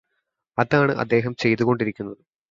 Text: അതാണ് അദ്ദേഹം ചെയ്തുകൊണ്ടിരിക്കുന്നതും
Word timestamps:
അതാണ് 0.57 0.93
അദ്ദേഹം 0.95 1.35
ചെയ്തുകൊണ്ടിരിക്കുന്നതും 1.35 2.25